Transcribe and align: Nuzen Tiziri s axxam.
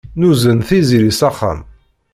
Nuzen 0.19 0.59
Tiziri 0.67 1.11
s 1.19 1.21
axxam. 1.29 1.59